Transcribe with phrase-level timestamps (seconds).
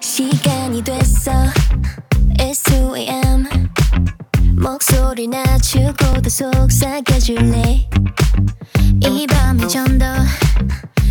[0.00, 1.30] 시간이 됐어.
[2.38, 3.46] S.O.M
[4.60, 7.88] 목소리 낮추고 더 속삭여줄래?
[9.00, 10.06] 이 밤이 좀 더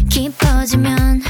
[0.09, 1.21] 깊어지면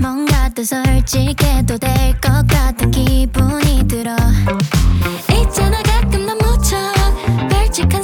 [0.00, 4.16] 뭔가 더 솔직해도 될 것 같은 기분이 들어.
[5.30, 8.02] 있잖아 가끔 너무 처럼 솔직한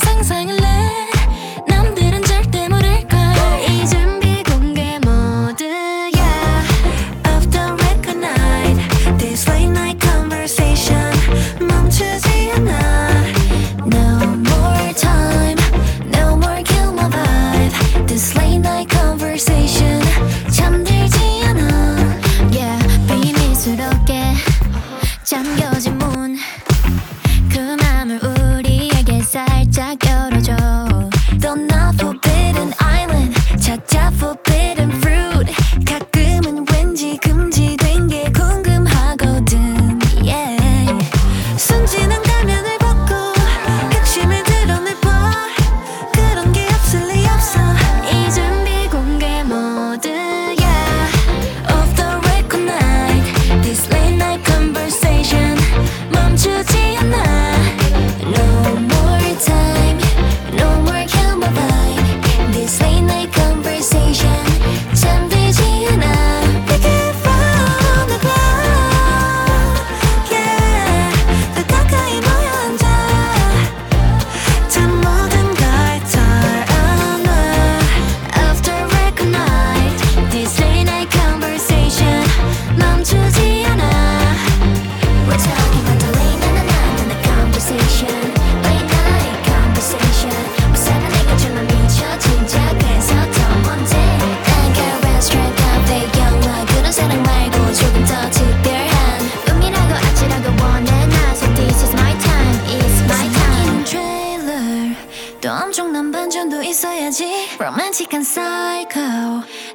[108.02, 109.00] 끔찍한 사이코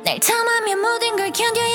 [0.04, 1.67] 날 탐하면 모든 걸 견뎌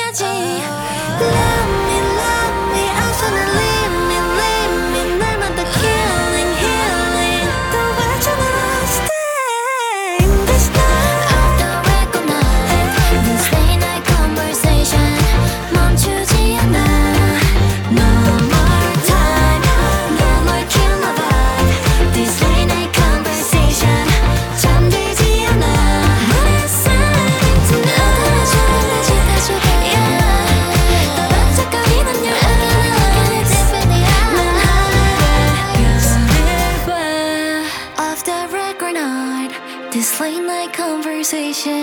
[41.33, 41.82] 兑现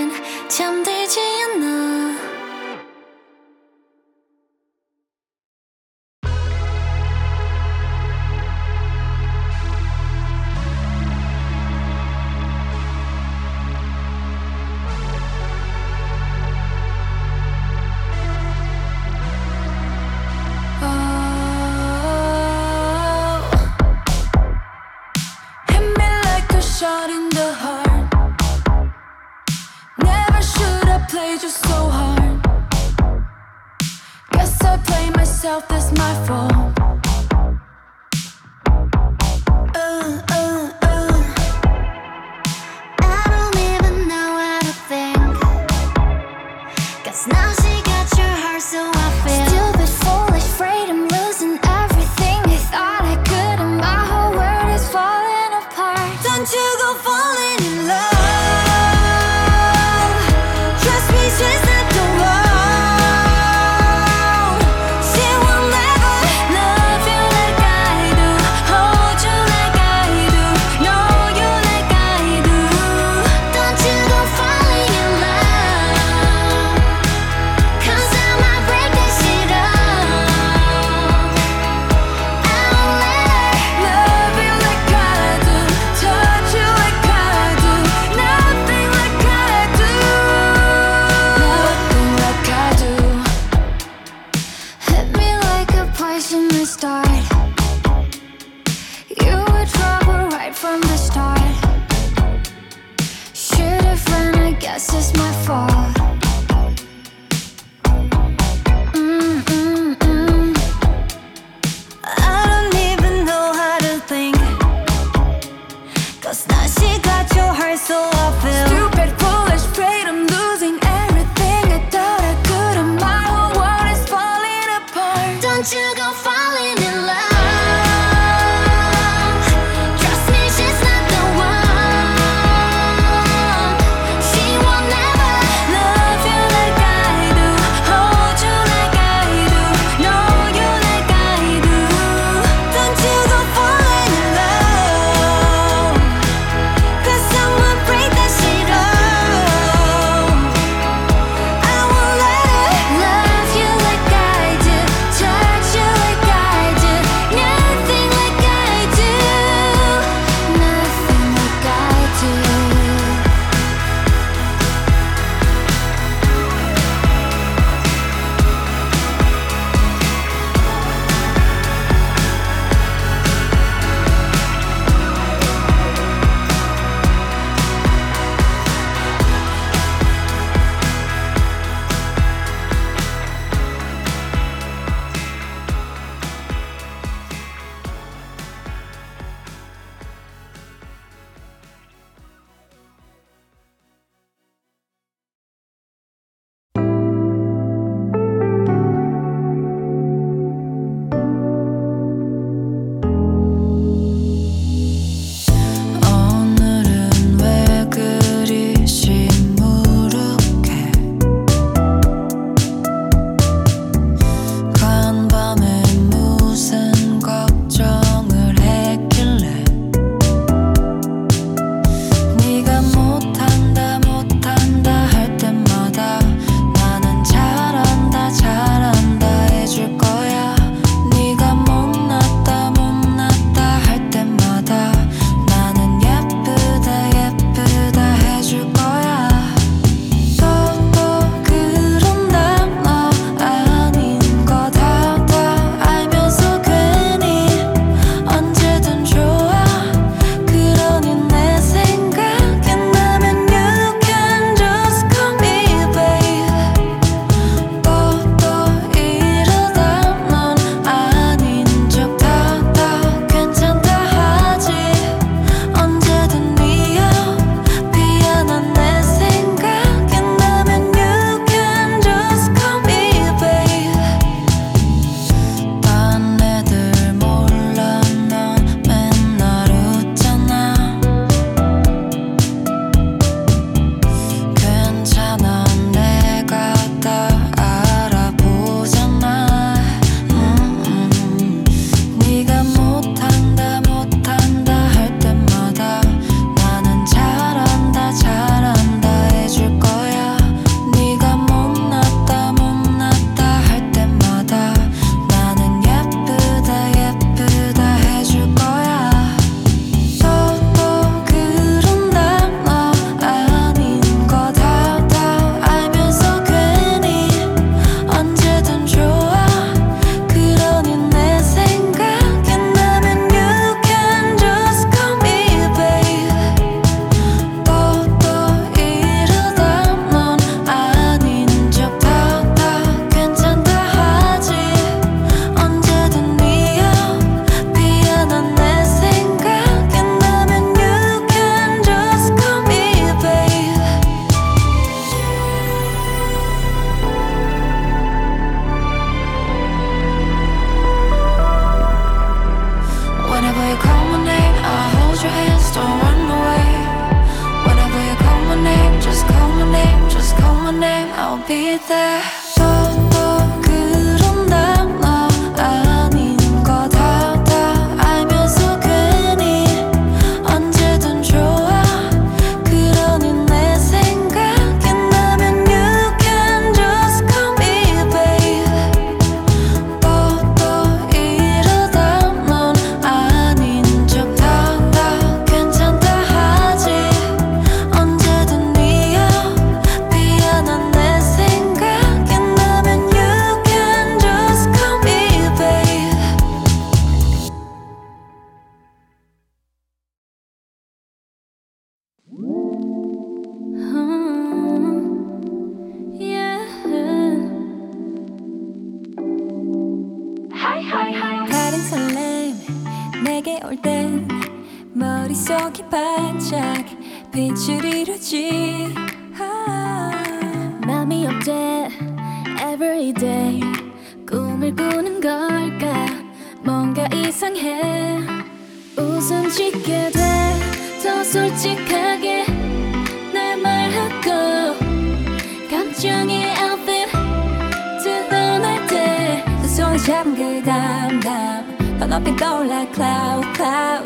[443.60, 443.99] cloud.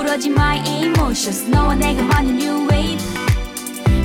[0.00, 1.44] 부러진 my emotions.
[1.50, 3.04] 너와 내가 만든 new wave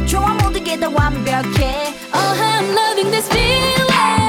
[0.05, 1.93] 좋아 모든 게 다 완벽해.
[2.13, 4.25] Oh I'm loving this feeling.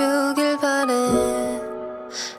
[0.00, 0.94] 주길 바래.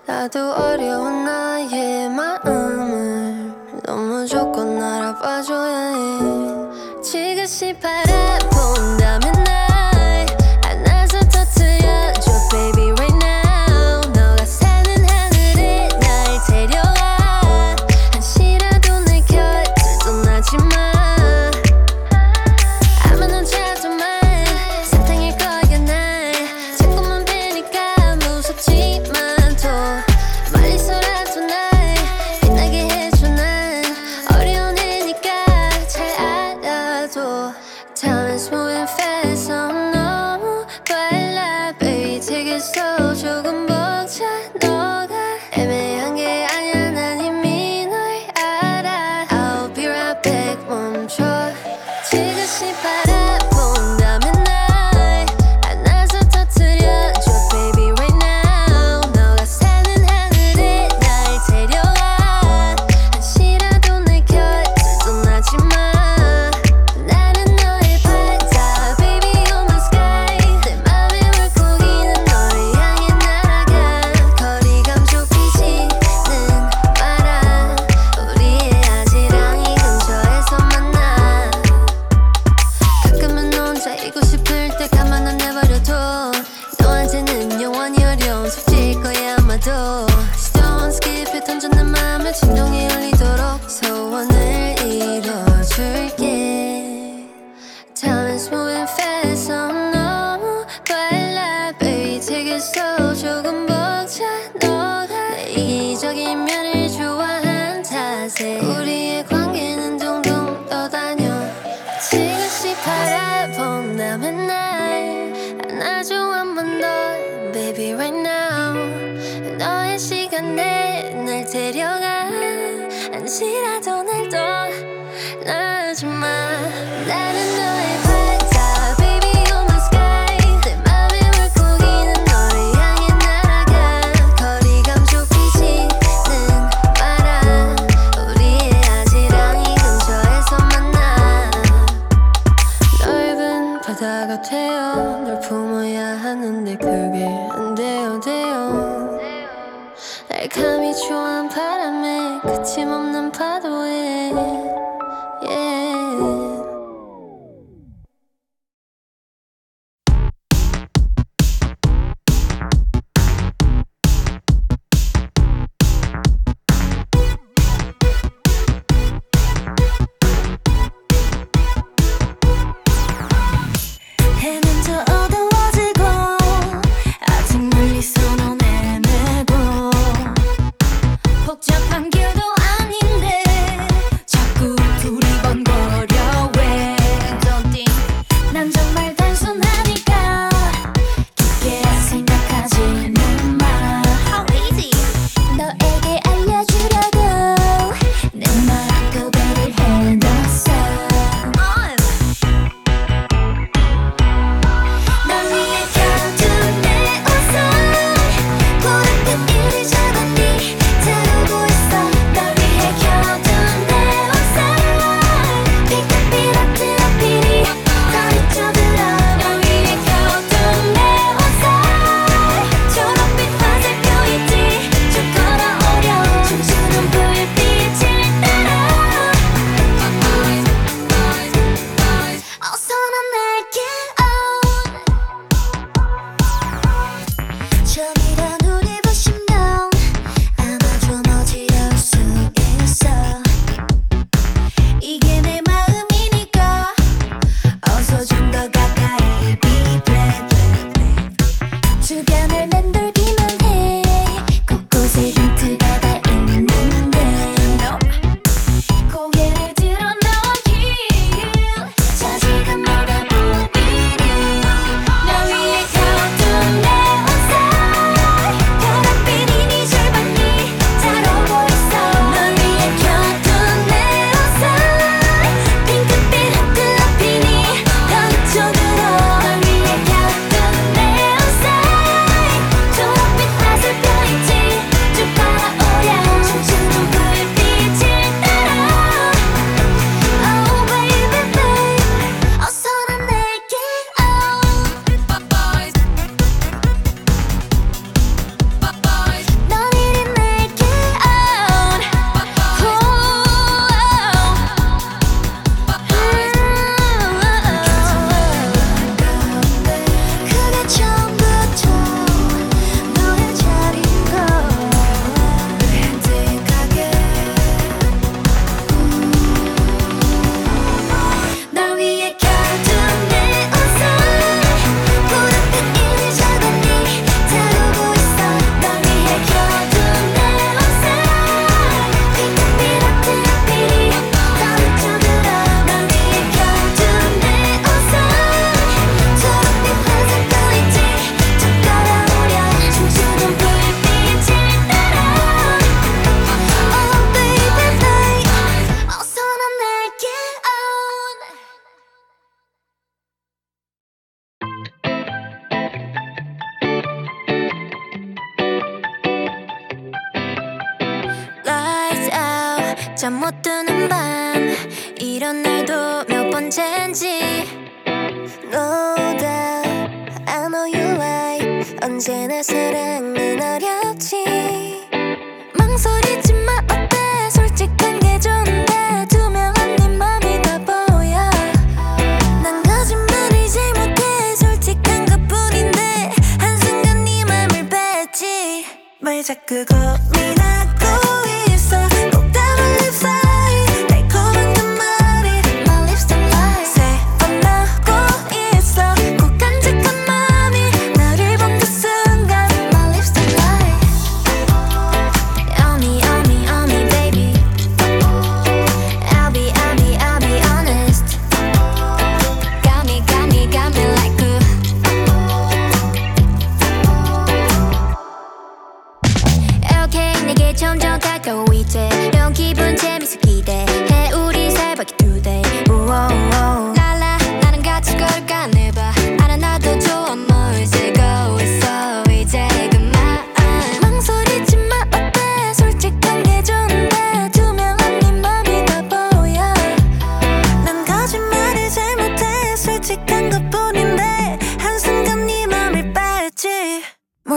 [0.08, 7.02] 나도 어려운 나의 마음을 너무 조건 알아봐줘야 해.
[7.04, 9.00] 지그시 바라보는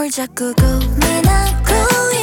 [0.05, 2.14] 뭘 자꾸 고민하고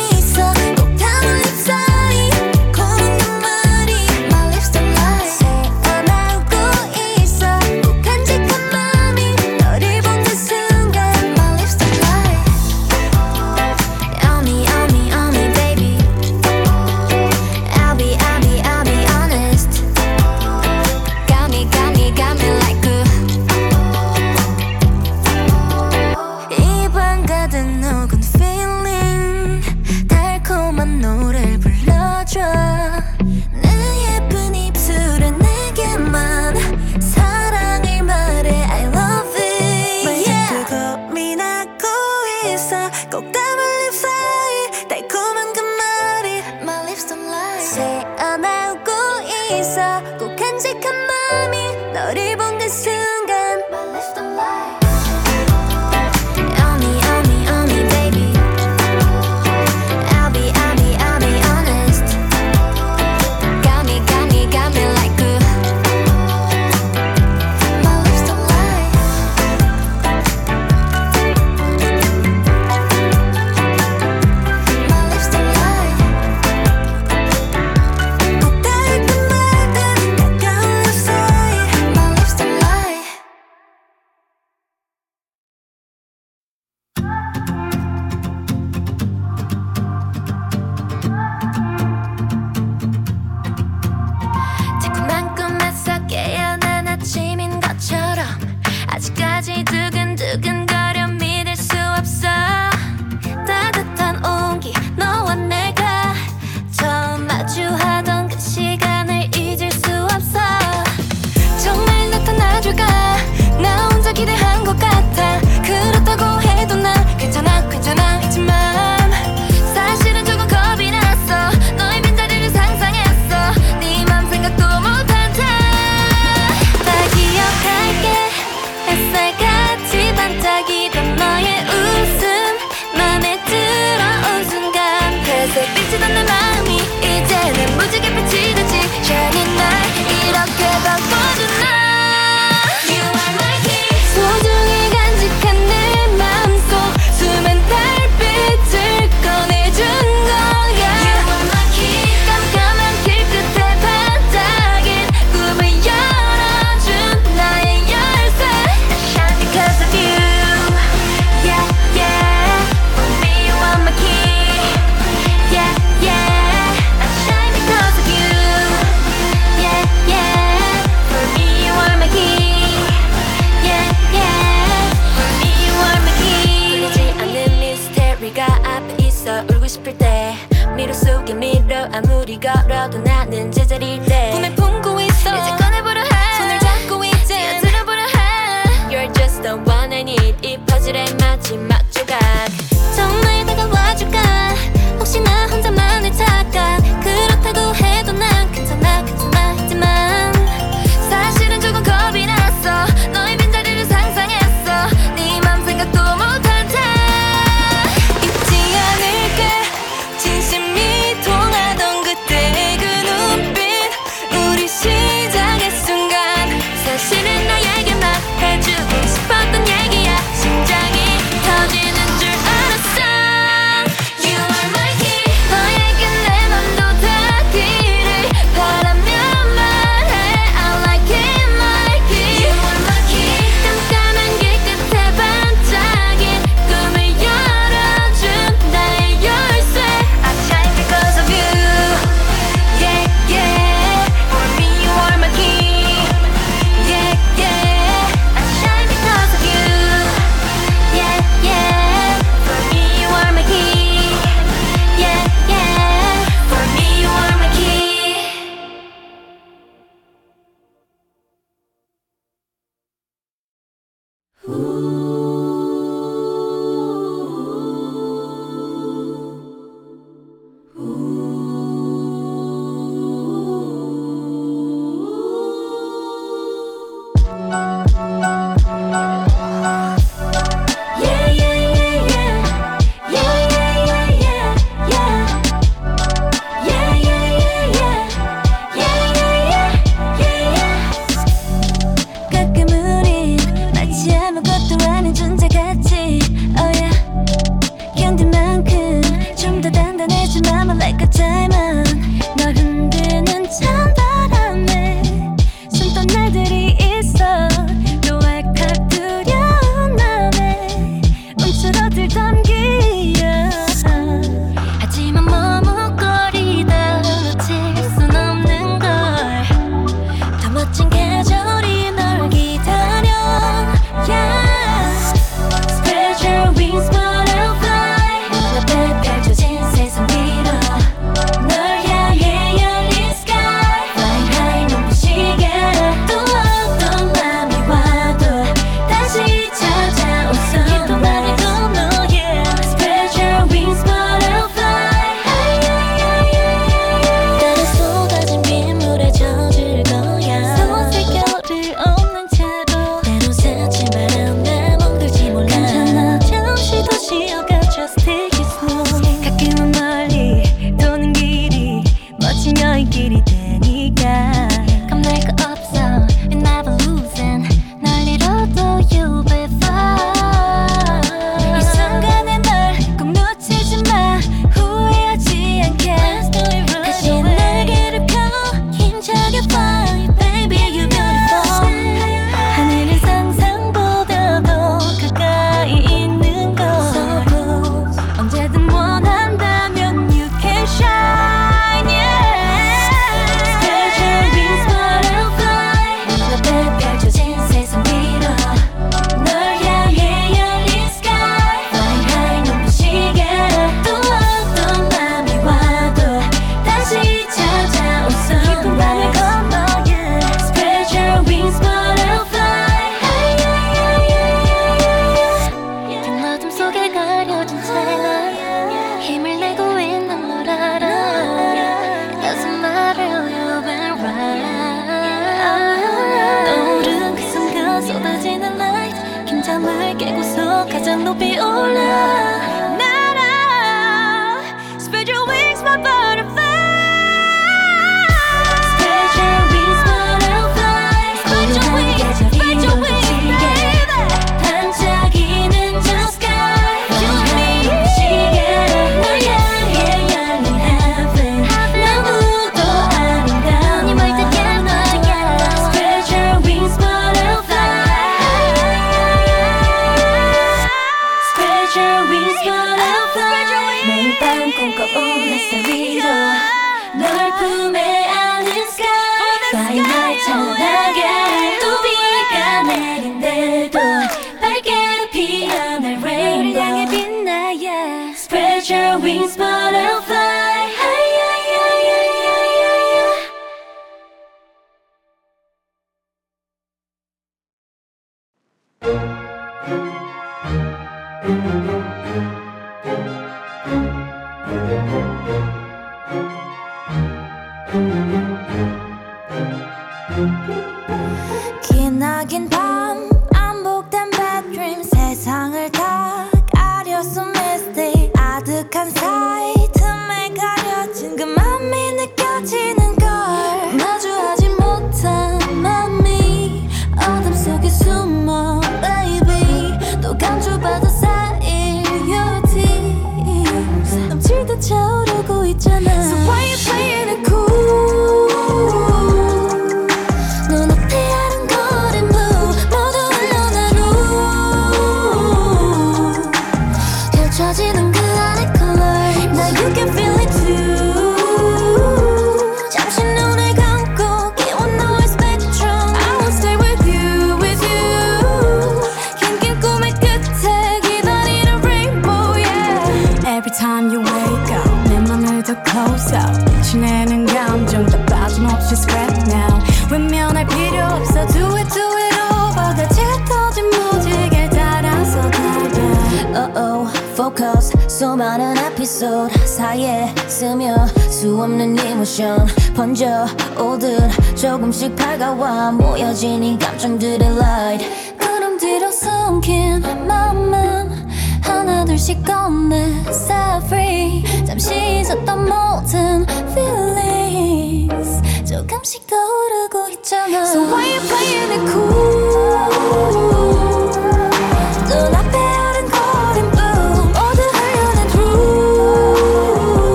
[500.12, 500.61] 기나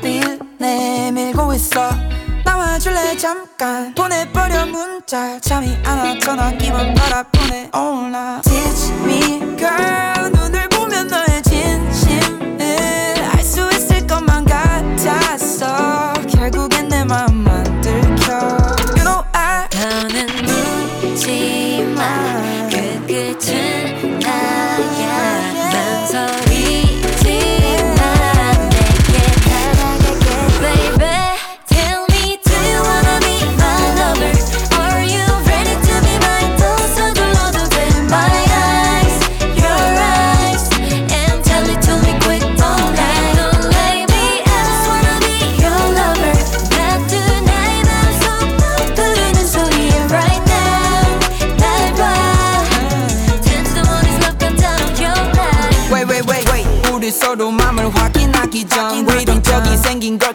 [0.00, 1.90] 네 내밀고 있어.
[2.44, 3.16] 나와줄래?
[3.16, 3.94] 잠깐.
[3.94, 5.38] 보내버려 문자.
[5.40, 6.18] 잠이 안 와.
[6.18, 7.70] 전화기만 바라보네.
[7.74, 10.30] Oh, All night Teach me girl.
[10.30, 12.60] 눈을 보면 너의 진심을
[13.34, 16.12] 알 수 있을 것만 같았어.
[16.30, 18.32] 결국엔 내 맘만 들켜.
[18.96, 20.26] You know I 너는
[21.02, 22.02] 묻지마
[22.70, 23.81] 그 끝은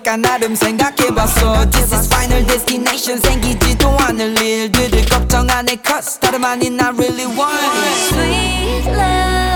[0.08, 1.70] 약간 나름 생각해봤어.
[1.70, 3.20] This is final destination.
[3.20, 5.80] 생기지도 않을 일들을 걱정 안해.
[5.86, 7.60] Cause 다름 아닌 I really want.
[7.60, 9.47] It Sweet love.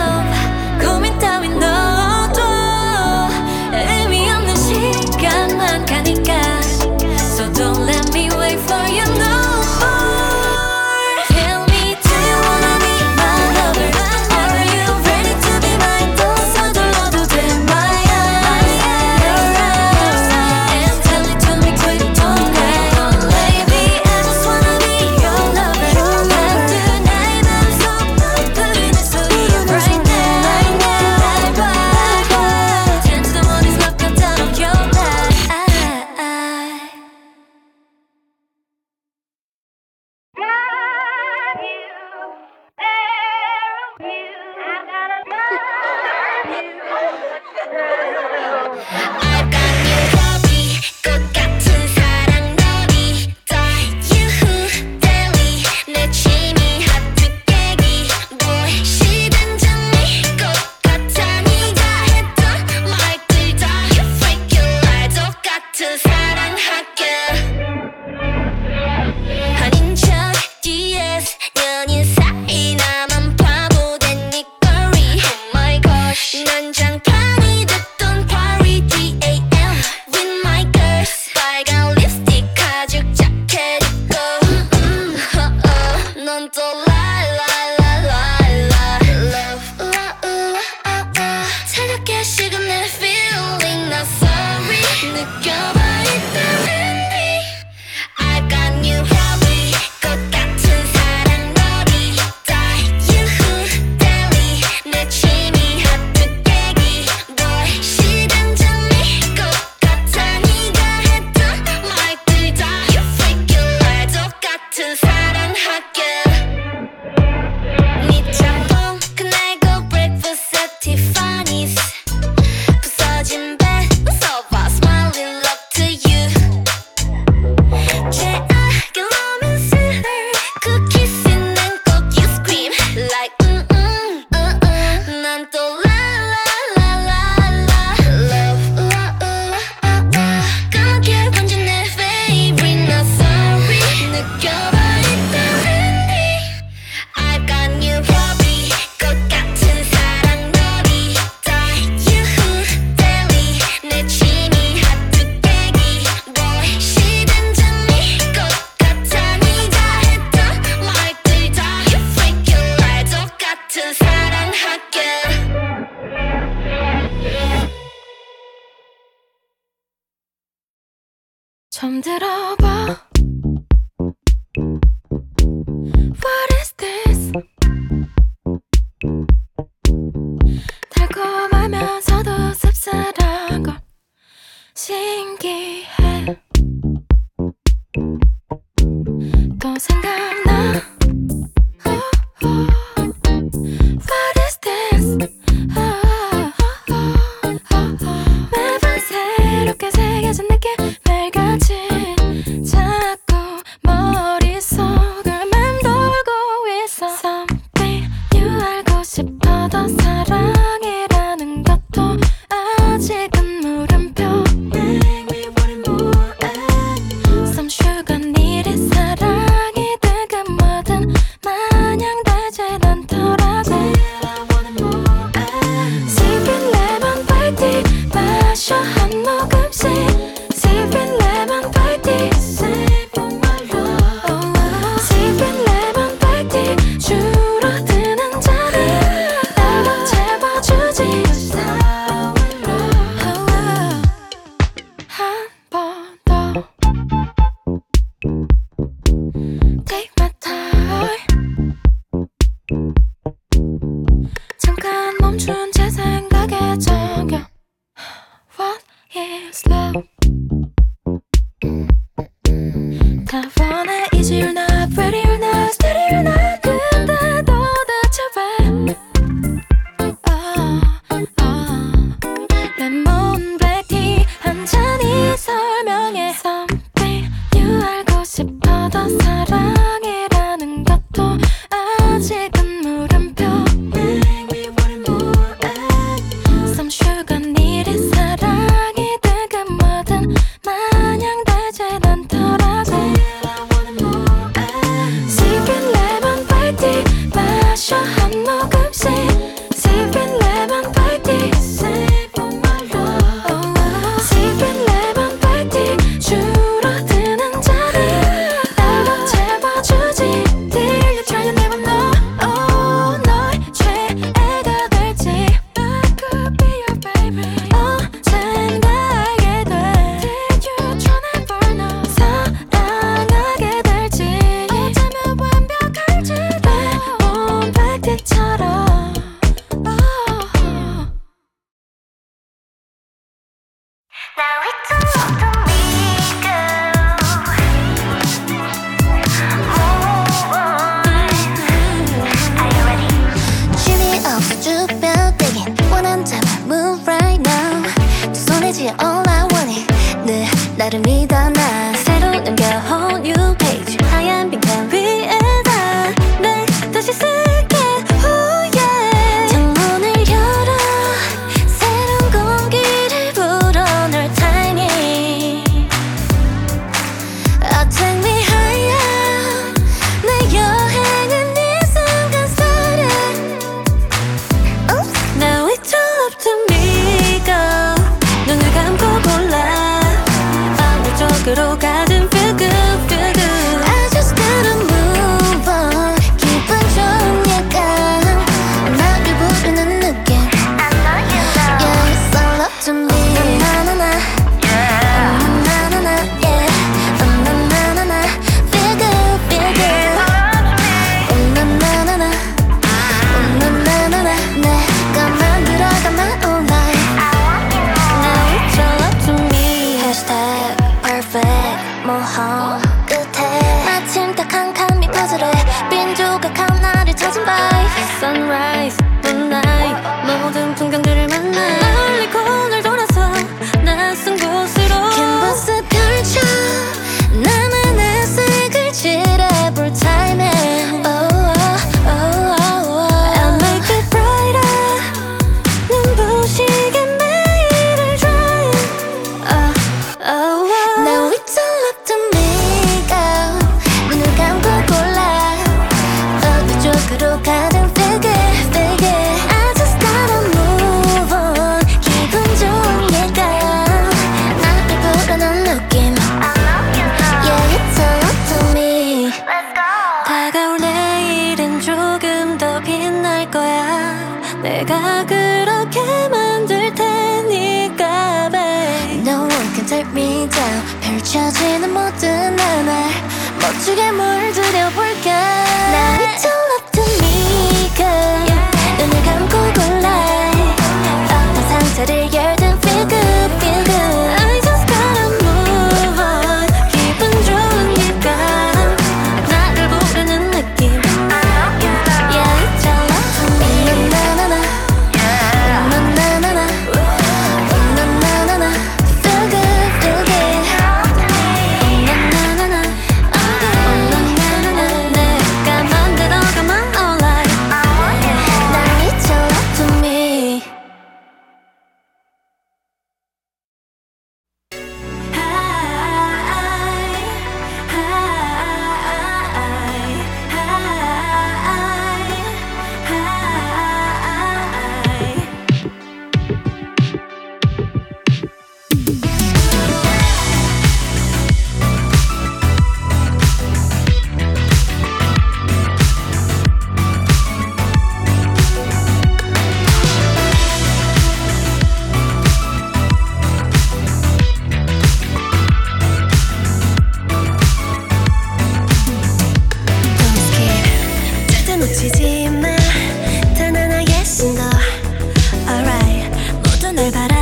[557.02, 557.41] 날 바라